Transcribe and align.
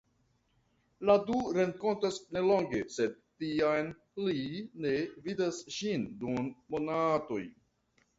La 1.07 1.15
du 1.25 1.41
renkontas 1.57 2.15
nelonge 2.37 2.79
sed 2.93 3.13
tiam 3.43 3.91
li 4.29 4.41
ne 4.87 4.95
vidas 5.27 5.61
ŝin 5.77 6.09
dum 6.25 6.49
monatoj. 6.77 7.39